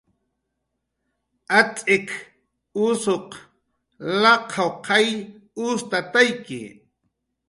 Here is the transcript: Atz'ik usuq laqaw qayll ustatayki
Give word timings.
Atz'ik 1.59 2.09
usuq 2.85 3.27
laqaw 4.21 4.71
qayll 4.85 5.19
ustatayki 5.65 6.61